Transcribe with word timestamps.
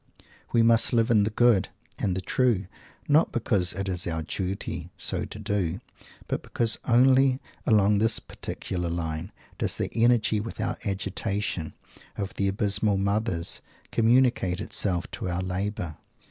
We 0.51 0.63
must 0.63 0.93
live 0.93 1.11
in 1.11 1.25
"the 1.25 1.29
good" 1.29 1.69
and 1.99 2.17
"the 2.17 2.21
true," 2.21 2.65
not 3.07 3.31
because 3.31 3.71
it 3.73 3.87
is 3.87 4.07
our 4.07 4.23
"duty" 4.23 4.89
so 4.97 5.25
to 5.25 5.37
do, 5.37 5.79
but 6.27 6.41
because 6.41 6.79
only 6.85 7.39
along 7.67 7.99
this 7.99 8.17
particular 8.17 8.89
line 8.89 9.31
does 9.59 9.77
the 9.77 9.91
"energy 9.93 10.39
without 10.39 10.87
agitation" 10.87 11.75
of 12.17 12.33
the 12.33 12.47
"abysmal 12.47 12.97
mothers" 12.97 13.61
communicate 13.91 14.59
itself 14.59 15.05
to 15.11 15.29
our 15.29 15.43
labour. 15.43 15.97